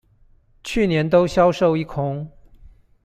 [0.63, 2.27] 去年都銷售一空